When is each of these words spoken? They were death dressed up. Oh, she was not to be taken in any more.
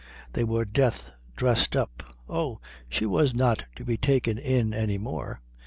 They 0.33 0.43
were 0.43 0.65
death 0.65 1.11
dressed 1.35 1.75
up. 1.75 2.01
Oh, 2.27 2.59
she 2.89 3.05
was 3.05 3.35
not 3.35 3.65
to 3.75 3.85
be 3.85 3.97
taken 3.97 4.39
in 4.39 4.73
any 4.73 4.97
more. 4.97 5.41